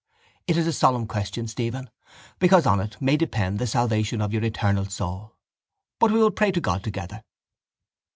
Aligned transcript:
It 0.47 0.57
is 0.57 0.65
a 0.65 0.73
solemn 0.73 1.05
question, 1.05 1.47
Stephen, 1.47 1.87
because 2.39 2.65
on 2.65 2.79
it 2.79 2.99
may 2.99 3.15
depend 3.17 3.59
the 3.59 3.67
salvation 3.67 4.19
of 4.19 4.33
your 4.33 4.43
eternal 4.43 4.85
soul. 4.85 5.35
But 5.99 6.09
we 6.11 6.17
will 6.17 6.31
pray 6.31 6.49
to 6.53 6.59
God 6.59 6.83
together. 6.83 7.21